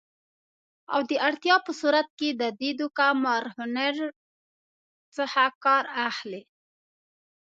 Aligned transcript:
او 0.93 0.99
د 1.09 1.11
اړتیا 1.27 1.55
په 1.65 1.71
صورت 1.79 2.07
کې 2.19 2.29
د 2.41 2.43
دې 2.59 2.71
دوکه 2.79 3.05
مار 3.23 3.43
هنر 3.57 3.95
څخه 5.15 5.43
کار 5.65 5.83
اخلي 6.09 6.41